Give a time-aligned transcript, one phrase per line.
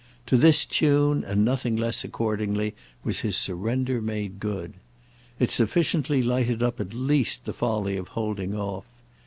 [0.25, 4.73] To this tune and nothing less, accordingly, was his surrender made good.
[5.37, 8.85] It sufficiently lighted up at least the folly of holding off.